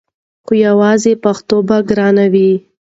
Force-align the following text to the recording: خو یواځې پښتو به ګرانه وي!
خو 0.45 0.53
یواځې 0.67 1.11
پښتو 1.23 1.57
به 1.67 1.77
ګرانه 1.89 2.25
وي! 2.33 2.51